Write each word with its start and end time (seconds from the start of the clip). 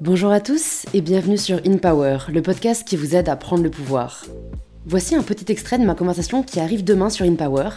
Bonjour 0.00 0.32
à 0.32 0.40
tous 0.40 0.86
et 0.92 1.00
bienvenue 1.00 1.38
sur 1.38 1.60
In 1.64 1.78
Power, 1.78 2.18
le 2.28 2.42
podcast 2.42 2.86
qui 2.86 2.96
vous 2.96 3.14
aide 3.14 3.28
à 3.28 3.36
prendre 3.36 3.62
le 3.62 3.70
pouvoir. 3.70 4.24
Voici 4.86 5.14
un 5.14 5.22
petit 5.22 5.52
extrait 5.52 5.78
de 5.78 5.84
ma 5.84 5.94
conversation 5.94 6.42
qui 6.42 6.58
arrive 6.58 6.82
demain 6.82 7.10
sur 7.10 7.24
In 7.24 7.36
Power. 7.36 7.68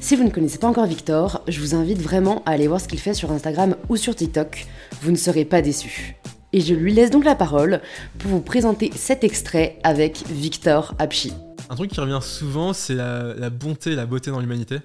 Si 0.00 0.14
vous 0.14 0.22
ne 0.22 0.30
connaissez 0.30 0.58
pas 0.58 0.68
encore 0.68 0.86
Victor, 0.86 1.42
je 1.48 1.60
vous 1.60 1.74
invite 1.74 1.98
vraiment 2.00 2.44
à 2.46 2.52
aller 2.52 2.68
voir 2.68 2.80
ce 2.80 2.86
qu'il 2.86 3.00
fait 3.00 3.14
sur 3.14 3.32
Instagram 3.32 3.74
ou 3.88 3.96
sur 3.96 4.14
TikTok. 4.14 4.64
Vous 5.02 5.10
ne 5.10 5.16
serez 5.16 5.44
pas 5.44 5.60
déçus. 5.60 6.14
Et 6.52 6.60
je 6.60 6.72
lui 6.72 6.94
laisse 6.94 7.10
donc 7.10 7.24
la 7.24 7.34
parole 7.34 7.80
pour 8.20 8.30
vous 8.30 8.40
présenter 8.40 8.92
cet 8.94 9.24
extrait 9.24 9.80
avec 9.82 10.22
Victor 10.28 10.94
Apchi. 11.00 11.32
Un 11.68 11.74
truc 11.74 11.90
qui 11.90 12.00
revient 12.00 12.20
souvent, 12.22 12.74
c'est 12.74 12.94
la, 12.94 13.50
bonté 13.50 13.96
la 13.96 14.06
beauté 14.06 14.30
dans 14.30 14.40
l'humanité. 14.40 14.78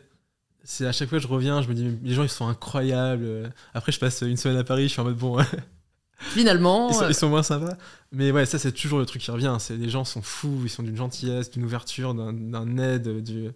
C'est 0.64 0.88
à 0.88 0.92
chaque 0.92 1.10
fois 1.10 1.20
que 1.20 1.24
je 1.24 1.28
reviens, 1.28 1.62
je 1.62 1.70
me 1.70 1.76
dis, 1.76 1.92
les 2.04 2.16
gens 2.16 2.24
ils 2.24 2.30
sont 2.30 2.48
incroyables. 2.48 3.52
Après, 3.76 3.92
je 3.92 4.00
passe 4.00 4.22
une 4.22 4.38
semaine 4.38 4.58
à 4.58 4.64
Paris, 4.64 4.84
je 4.84 4.94
suis 4.94 5.02
en 5.02 5.04
mode 5.04 5.18
bon. 5.18 5.38
Finalement. 6.22 6.90
Ils 6.90 6.96
sont, 6.96 7.08
ils 7.10 7.16
sont 7.16 7.30
moins 7.30 7.44
sympas. 7.44 7.76
Mais 8.12 8.32
ouais, 8.32 8.46
ça, 8.46 8.60
c'est 8.60 8.72
toujours 8.72 9.00
le 9.00 9.06
truc 9.06 9.22
qui 9.22 9.32
revient. 9.32 9.56
C'est 9.60 9.76
les 9.76 9.90
gens 9.90 10.06
sont 10.06 10.22
fous, 10.22 10.62
ils 10.64 10.70
sont 10.70 10.84
d'une 10.84 10.96
gentillesse, 10.96 11.52
d'une 11.52 11.64
ouverture, 11.64 12.14
d'un- 12.14 12.78
aide, 12.78 13.24
du- 13.24 13.52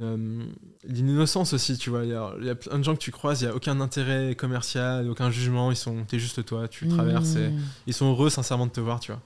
euh, 0.00 0.44
d'une 0.88 1.08
innocence 1.08 1.52
aussi, 1.52 1.76
tu 1.76 1.90
vois. 1.90 2.04
Il 2.04 2.10
y, 2.10 2.14
a, 2.14 2.32
il 2.40 2.46
y 2.46 2.50
a 2.50 2.54
plein 2.54 2.78
de 2.78 2.84
gens 2.84 2.94
que 2.94 3.00
tu 3.00 3.10
croises, 3.10 3.42
il 3.42 3.44
n'y 3.44 3.50
a 3.50 3.54
aucun 3.54 3.80
intérêt 3.80 4.34
commercial, 4.34 5.08
aucun 5.10 5.30
jugement. 5.30 5.70
Ils 5.70 5.76
sont, 5.76 6.04
t'es 6.04 6.18
juste 6.18 6.44
toi, 6.44 6.68
tu 6.68 6.88
traverses 6.88 7.36
et 7.36 7.48
hmm. 7.48 7.60
ils 7.86 7.94
sont 7.94 8.10
heureux 8.10 8.30
sincèrement 8.30 8.66
de 8.66 8.72
te 8.72 8.80
voir, 8.80 9.00
tu 9.00 9.12
vois. 9.12 9.20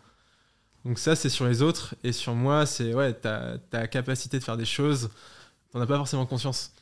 Donc 0.84 0.98
ça, 0.98 1.14
c'est 1.16 1.28
sur 1.28 1.46
les 1.46 1.62
autres. 1.62 1.94
Et 2.02 2.12
sur 2.12 2.34
moi, 2.34 2.66
c'est 2.66 2.94
ouais, 2.94 3.12
ta, 3.12 3.58
ta 3.70 3.86
capacité 3.86 4.38
de 4.38 4.44
faire 4.44 4.56
des 4.56 4.64
choses, 4.64 5.10
t'en 5.70 5.80
as 5.80 5.86
pas 5.86 5.96
forcément 5.96 6.26
conscience. 6.26 6.72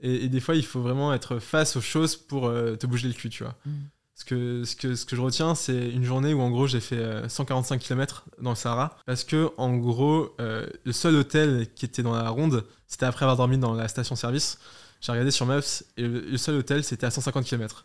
Et, 0.00 0.24
et 0.24 0.28
des 0.28 0.40
fois, 0.40 0.56
il 0.56 0.64
faut 0.64 0.82
vraiment 0.82 1.14
être 1.14 1.38
face 1.38 1.76
aux 1.76 1.80
choses 1.80 2.16
pour 2.16 2.46
euh, 2.46 2.74
te 2.76 2.86
bouger 2.86 3.08
le 3.08 3.14
cul, 3.14 3.30
tu 3.30 3.44
vois. 3.44 3.54
Mm. 3.64 3.70
Ce 4.16 4.24
que, 4.24 4.62
ce, 4.64 4.76
que, 4.76 4.94
ce 4.94 5.04
que 5.04 5.16
je 5.16 5.20
retiens, 5.20 5.54
c'est 5.56 5.90
une 5.90 6.04
journée 6.04 6.34
où 6.34 6.40
en 6.40 6.48
gros 6.50 6.68
j'ai 6.68 6.78
fait 6.80 6.98
euh, 6.98 7.28
145 7.28 7.80
km 7.80 8.24
dans 8.40 8.50
le 8.50 8.56
Sahara. 8.56 8.96
Parce 9.06 9.24
que 9.24 9.50
en 9.56 9.76
gros, 9.76 10.34
euh, 10.40 10.66
le 10.84 10.92
seul 10.92 11.16
hôtel 11.16 11.66
qui 11.74 11.84
était 11.84 12.02
dans 12.04 12.14
la 12.14 12.28
ronde, 12.28 12.64
c'était 12.86 13.06
après 13.06 13.24
avoir 13.24 13.36
dormi 13.36 13.58
dans 13.58 13.74
la 13.74 13.88
station-service. 13.88 14.58
J'ai 15.00 15.10
regardé 15.12 15.32
sur 15.32 15.46
Maps 15.46 15.60
et 15.96 16.02
le, 16.06 16.36
seul 16.36 16.54
hôtel 16.56 16.84
c'était 16.84 17.06
à 17.06 17.10
150 17.10 17.44
km. 17.44 17.84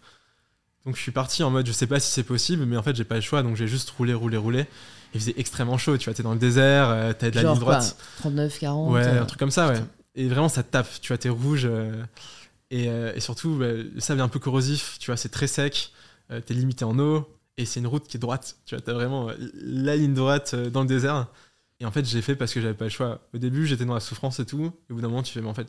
Donc 0.85 0.95
je 0.95 1.02
suis 1.02 1.11
parti 1.11 1.44
en 1.44 1.50
mode 1.50 1.66
je 1.66 1.72
sais 1.72 1.88
pas 1.88 2.00
si 2.00 2.11
c'est 2.11 2.23
possible, 2.23 2.66
mais 2.66 2.77
en 2.77 2.83
fait 2.83 2.95
j'ai 2.95 3.03
pas 3.03 3.16
le 3.16 3.22
choix 3.22 3.41
donc 3.44 3.55
j'ai 3.57 3.67
juste 3.67 3.89
roulé, 3.89 4.13
roulé, 4.13 4.38
roulé. 4.38 4.67
Il 5.16 5.19
faisait 5.19 5.33
extrêmement 5.38 5.80
chaud, 5.80 5.97
tu 5.97 6.05
vois, 6.05 6.13
t'es 6.13 6.22
dans 6.22 6.33
le 6.33 6.39
désert, 6.39 6.89
euh, 6.89 7.11
t'as 7.17 7.31
de 7.31 7.35
la 7.35 7.41
Genre 7.41 7.53
ligne 7.53 7.59
droite. 7.61 7.95
quoi, 7.97 8.05
39, 8.31 8.59
40. 8.59 8.91
Ouais, 8.94 9.02
euh, 9.03 9.23
un 9.23 9.25
truc 9.25 9.39
comme 9.39 9.50
ça, 9.50 9.67
ouais. 9.67 9.80
Et 10.13 10.27
vraiment, 10.27 10.47
ça 10.50 10.61
te 10.61 10.69
tape, 10.72 10.88
tu 11.02 11.07
vois, 11.07 11.17
t'es 11.17 11.30
rouge. 11.30 11.63
euh, 11.66 11.91
et, 12.69 12.88
euh, 12.89 13.11
et 13.16 13.19
surtout, 13.19 13.55
bah, 13.55 13.72
le 13.72 14.00
sable 14.00 14.19
est 14.19 14.23
un 14.23 14.27
peu 14.27 14.38
corrosif, 14.38 14.97
tu 15.00 15.07
vois, 15.07 15.17
c'est 15.17 15.30
très 15.30 15.47
sec, 15.47 15.91
euh, 16.31 16.41
t'es 16.41 16.53
limité 16.53 16.85
en 16.85 16.97
eau, 16.99 17.27
et 17.58 17.66
c'est 17.66 17.80
une 17.80 17.88
route 17.88 18.08
qui 18.08 18.17
est 18.17 18.19
droite, 18.19 18.58
tu 18.66 18.75
vois, 18.75 18.81
t'as 18.81 18.94
vraiment 18.94 19.30
euh, 19.30 19.33
la 19.53 19.95
ligne 19.95 20.13
droite 20.13 20.52
euh, 20.53 20.69
dans 20.69 20.81
le 20.81 20.88
désert. 20.88 21.27
Et 21.81 21.85
en 21.85 21.91
fait, 21.91 22.05
j'ai 22.05 22.22
fait 22.22 22.35
parce 22.35 22.53
que 22.53 22.59
j'avais 22.61 22.73
pas 22.73 22.85
le 22.85 22.89
choix. 22.89 23.22
Au 23.33 23.38
début, 23.38 23.66
j'étais 23.66 23.85
dans 23.85 23.94
la 23.94 23.99
souffrance 24.02 24.39
et 24.39 24.45
tout, 24.45 24.72
et 24.89 24.91
au 24.91 24.95
bout 24.95 25.02
d'un 25.02 25.07
moment, 25.07 25.23
tu 25.23 25.31
fais, 25.33 25.41
mais 25.41 25.47
en 25.47 25.53
fait, 25.53 25.66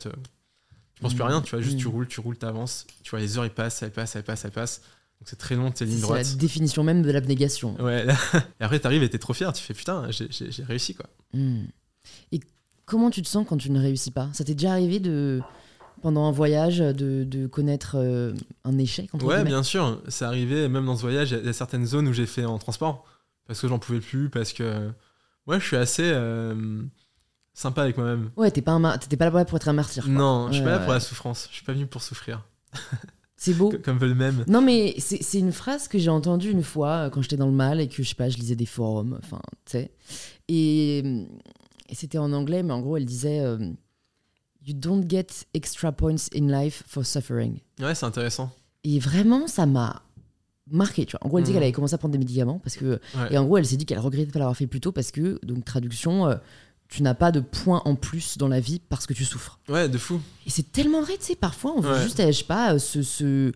tu 0.95 1.01
penses 1.01 1.13
plus 1.13 1.23
à 1.23 1.27
rien, 1.27 1.41
tu 1.41 1.51
vois, 1.51 1.61
juste 1.61 1.75
Mm. 1.77 1.79
tu 1.79 1.87
roules, 1.87 2.07
tu 2.07 2.19
roules, 2.19 2.37
t'avances, 2.37 2.85
tu 3.03 3.11
vois, 3.11 3.19
les 3.19 3.37
heures, 3.37 3.45
ils 3.45 3.49
passent, 3.51 3.81
elles 3.81 3.91
passent, 3.91 4.15
elles 4.15 4.23
passent, 4.23 4.45
elles 4.45 4.51
passent. 4.51 4.81
Donc 5.19 5.27
c'est 5.29 5.35
très 5.37 5.55
long, 5.55 5.71
tes 5.71 5.85
lignes 5.85 5.95
C'est 5.97 6.01
la 6.01 6.07
droites. 6.23 6.37
définition 6.37 6.83
même 6.83 7.01
de 7.03 7.11
l'abnégation. 7.11 7.79
Ouais, 7.81 8.05
et 8.59 8.63
après, 8.63 8.79
t'arrives 8.79 9.03
et 9.03 9.09
t'es 9.09 9.19
trop 9.19 9.33
fier, 9.33 9.51
tu 9.53 9.63
fais, 9.63 9.73
putain, 9.73 10.07
j'ai- 10.09 10.63
réussi, 10.63 10.95
quoi. 10.95 11.05
Hmm. 11.33 11.65
Et 12.31 12.39
comment 12.85 13.09
tu 13.11 13.21
te 13.21 13.27
sens 13.27 13.45
quand 13.47 13.57
tu 13.57 13.69
ne 13.71 13.79
réussis 13.79 14.11
pas? 14.11 14.29
Ça 14.33 14.43
t'est 14.43 14.55
déjà 14.55 14.71
arrivé 14.71 14.99
de 14.99 15.41
pendant 16.01 16.25
un 16.27 16.31
voyage 16.31 16.79
de, 16.79 17.23
de 17.23 17.47
connaître 17.47 17.95
euh, 17.95 18.33
un 18.63 18.77
échec 18.77 19.09
entre 19.13 19.25
Ouais, 19.25 19.43
bien 19.43 19.63
sûr. 19.63 20.01
C'est 20.07 20.25
arrivé, 20.25 20.67
même 20.67 20.85
dans 20.85 20.95
ce 20.95 21.01
voyage, 21.01 21.31
il 21.31 21.33
y 21.33 21.37
a- 21.37 21.39
il 21.41 21.45
y, 21.45 21.49
a 21.49 21.53
certaines 21.53 21.85
zones 21.85 22.07
où 22.07 22.13
j'ai 22.13 22.25
fait 22.25 22.45
en 22.45 22.57
transport. 22.57 23.05
Parce 23.47 23.59
que 23.61 23.67
j'en 23.67 23.79
pouvais 23.79 23.99
plus, 23.99 24.29
parce 24.29 24.53
que. 24.53 24.89
Moi, 25.47 25.57
je 25.59 25.65
suis 25.65 25.75
assez 25.77 26.03
euh, 26.05 26.83
sympa 27.53 27.81
avec 27.83 27.97
moi-même. 27.97 28.29
Ouais, 28.37 28.51
t'es 28.51 28.61
pas, 28.61 28.71
un 28.73 28.81
pas 28.81 29.29
là 29.31 29.45
pour 29.45 29.57
être 29.57 29.67
un 29.67 29.73
martyr. 29.73 30.03
quoi. 30.03 30.13
Non, 30.13 30.47
je 30.49 30.53
suis 30.53 30.61
Ouais, 30.61 30.65
pas 30.65 30.71
là 30.71 30.79
pour 30.79 30.89
ouais. 30.89 30.93
la 30.95 30.99
souffrance. 30.99 31.47
Je 31.49 31.55
suis 31.55 31.65
pas 31.65 31.73
venu 31.73 31.87
pour 31.87 32.01
souffrir. 32.01 32.45
C'est 33.37 33.55
beau. 33.55 33.69
Co- 33.71 33.77
Comme 33.83 33.97
veut 33.97 34.07
le 34.07 34.13
même. 34.15 34.45
Non, 34.47 34.61
mais 34.61 34.93
c'est 34.99 35.39
une 35.39 35.51
phrase 35.51 35.87
que 35.87 35.97
j'ai 35.97 36.11
entendue 36.11 36.51
une 36.51 36.61
fois 36.61 37.07
euh, 37.07 37.09
quand 37.09 37.23
j'étais 37.23 37.37
dans 37.37 37.47
le 37.47 37.51
mal 37.51 37.81
et 37.81 37.87
que 37.87 38.03
je 38.03 38.07
sais 38.09 38.13
pas, 38.13 38.29
je 38.29 38.37
lisais 38.37 38.55
des 38.55 38.67
forums, 38.67 39.17
enfin, 39.23 39.41
tu 39.65 39.71
sais. 39.71 39.91
Et, 40.47 41.01
euh, 41.03 41.23
et 41.89 41.95
c'était 41.95 42.19
en 42.19 42.31
anglais, 42.33 42.61
mais 42.61 42.71
en 42.71 42.81
gros, 42.81 42.97
elle 42.97 43.05
disait 43.05 43.39
euh, 43.39 43.57
You 44.65 44.73
don't 44.75 45.03
get 45.09 45.27
extra 45.53 45.91
points 45.91 46.27
in 46.35 46.47
life 46.47 46.83
for 46.87 47.05
suffering. 47.05 47.59
Ouais, 47.79 47.95
c'est 47.95 48.05
intéressant. 48.05 48.51
Et 48.83 48.99
vraiment, 48.99 49.47
ça 49.47 49.65
m'a 49.65 50.03
marqué. 50.69 51.05
Tu 51.05 51.11
vois. 51.11 51.25
En 51.25 51.29
gros, 51.29 51.37
elle 51.39 51.43
dit 51.43 51.49
Mhm. 51.51 51.55
qu'elle 51.55 51.63
avait 51.63 51.71
commencé 51.71 51.93
à 51.95 51.97
prendre 51.97 52.11
des 52.11 52.17
médicaments 52.19 52.59
parce 52.59 52.75
que. 52.77 52.99
Ouais. 53.15 53.27
Et 53.31 53.37
en 53.37 53.45
gros, 53.45 53.57
elle 53.57 53.65
s'est 53.65 53.77
dit 53.77 53.85
qu'elle 53.85 53.99
regrettait 53.99 54.27
de 54.27 54.31
pas 54.31 54.39
l'avoir 54.39 54.55
fait 54.55 54.67
plus 54.67 54.79
tôt 54.81 54.91
parce 54.91 55.11
que, 55.11 55.39
donc, 55.43 55.65
traduction, 55.65 56.27
euh, 56.27 56.35
tu 56.89 57.01
n'as 57.03 57.13
pas 57.15 57.31
de 57.31 57.39
points 57.39 57.81
en 57.85 57.95
plus 57.95 58.37
dans 58.37 58.47
la 58.47 58.59
vie 58.59 58.81
parce 58.89 59.07
que 59.07 59.13
tu 59.13 59.25
souffres. 59.25 59.59
Ouais, 59.69 59.87
de 59.89 59.97
fou. 59.97 60.19
Et 60.45 60.49
c'est 60.49 60.71
tellement 60.71 61.01
vrai, 61.01 61.17
tu 61.17 61.25
sais, 61.25 61.35
parfois, 61.35 61.73
on 61.75 61.79
veut 61.81 61.93
Ouais. 61.93 62.03
juste, 62.03 62.19
euh, 62.19 62.27
je 62.27 62.37
sais 62.39 62.43
pas, 62.43 62.77
se- 62.79 63.51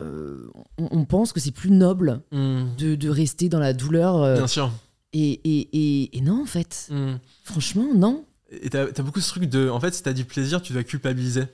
euh, 0.00 0.50
on, 0.78 0.88
on 0.90 1.04
pense 1.04 1.32
que 1.32 1.40
c'est 1.40 1.50
plus 1.52 1.70
noble 1.70 2.22
Mm. 2.32 2.64
de, 2.78 2.94
de 2.94 3.08
rester 3.08 3.48
dans 3.48 3.58
la 3.60 3.72
douleur. 3.72 4.22
euh, 4.22 4.36
Bien 4.36 4.46
sûr. 4.46 4.70
et, 5.12 5.32
et, 5.44 5.68
et, 5.72 6.16
et 6.16 6.20
non, 6.20 6.42
en 6.42 6.46
fait. 6.46 6.88
Mm. 6.90 7.14
Franchement, 7.44 7.86
non. 7.94 8.24
Et 8.62 8.70
t'as 8.70 8.84
as 8.86 9.02
beaucoup 9.02 9.20
ce 9.20 9.28
truc 9.30 9.44
de. 9.44 9.68
En 9.68 9.80
fait, 9.80 9.94
si 9.94 10.02
t'as 10.02 10.12
du 10.12 10.24
plaisir, 10.24 10.62
tu 10.62 10.72
dois 10.72 10.84
culpabiliser. 10.84 11.44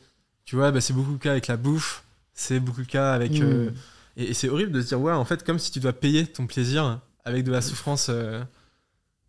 Tu 0.45 0.57
vois, 0.57 0.71
bah, 0.73 0.81
c'est 0.81 0.93
beaucoup 0.93 1.13
le 1.13 1.19
cas 1.19 1.33
avec 1.33 1.47
la 1.47 1.57
bouffe. 1.57 2.05
C'est 2.35 2.61
beaucoup 2.61 2.81
le 2.81 2.87
cas 2.87 3.13
avec. 3.13 3.33
Mm. 3.33 3.43
euh, 3.43 3.71
Et, 4.17 4.31
et 4.31 4.35
c'est 4.35 4.49
horrible 4.49 4.73
de 4.73 4.81
se 4.83 4.89
dire, 4.89 5.01
ouais, 5.01 5.13
en 5.13 5.25
fait, 5.25 5.45
comme 5.45 5.59
si 5.59 5.71
tu 5.71 5.81
dois 5.81 5.93
payer 5.93 6.27
ton 6.27 6.47
plaisir 6.47 7.01
avec 7.25 7.45
de 7.45 7.53
la 7.53 7.61
souffrance. 7.63 8.09
euh, 8.11 8.43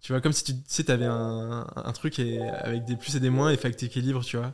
tu 0.02 0.14
vois, 0.14 0.22
comme 0.22 0.34
si 0.34 0.44
tu 0.44 0.54
sais, 0.68 0.90
avais 0.90 1.06
un, 1.06 1.68
un 1.76 1.92
truc 1.92 2.18
et, 2.18 2.40
avec 2.42 2.86
des 2.86 2.96
plus 2.96 3.16
et 3.16 3.20
des 3.20 3.30
moins 3.30 3.52
et 3.52 3.58
fait 3.58 3.72
que 3.72 3.78
t'équilibres, 3.78 4.26
tu 4.26 4.38
vois. 4.38 4.52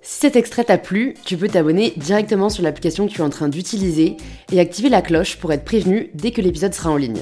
Si 0.00 0.20
cet 0.20 0.36
extrait 0.36 0.64
t'a 0.64 0.78
plu, 0.78 1.14
tu 1.26 1.36
peux 1.36 1.48
t'abonner 1.48 1.92
directement 1.98 2.48
sur 2.48 2.62
l'application 2.62 3.06
que 3.06 3.12
tu 3.12 3.18
es 3.18 3.24
en 3.24 3.28
train 3.28 3.50
d'utiliser 3.50 4.16
et 4.50 4.60
activer 4.60 4.88
la 4.88 5.02
cloche 5.02 5.36
pour 5.36 5.52
être 5.52 5.66
prévenu 5.66 6.10
dès 6.14 6.30
que 6.30 6.40
l'épisode 6.40 6.72
sera 6.72 6.90
en 6.90 6.96
ligne. 6.96 7.20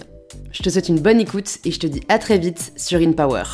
Je 0.53 0.63
te 0.63 0.71
souhaite 0.71 0.89
une 0.89 1.01
bonne 1.01 1.21
écoute 1.21 1.59
et 1.65 1.71
je 1.71 1.79
te 1.79 1.87
dis 1.87 2.01
à 2.09 2.19
très 2.19 2.39
vite 2.39 2.73
sur 2.77 3.01
InPower. 3.01 3.45